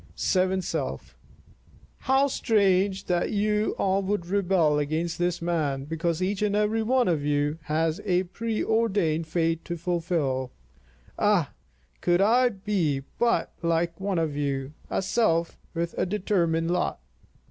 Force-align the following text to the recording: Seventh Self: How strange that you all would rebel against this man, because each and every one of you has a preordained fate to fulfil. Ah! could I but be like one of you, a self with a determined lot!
Seventh 0.15 0.63
Self: 0.63 1.15
How 1.99 2.25
strange 2.25 3.05
that 3.05 3.29
you 3.29 3.75
all 3.77 4.01
would 4.01 4.25
rebel 4.25 4.79
against 4.79 5.19
this 5.19 5.43
man, 5.43 5.85
because 5.85 6.23
each 6.23 6.41
and 6.41 6.55
every 6.55 6.81
one 6.81 7.07
of 7.07 7.23
you 7.23 7.59
has 7.65 8.01
a 8.03 8.23
preordained 8.23 9.27
fate 9.27 9.63
to 9.65 9.77
fulfil. 9.77 10.51
Ah! 11.19 11.53
could 12.01 12.19
I 12.19 12.49
but 12.49 12.63
be 12.65 13.03
like 13.61 13.99
one 14.01 14.17
of 14.17 14.35
you, 14.35 14.73
a 14.89 15.03
self 15.03 15.59
with 15.75 15.93
a 15.99 16.07
determined 16.07 16.71
lot! 16.71 16.99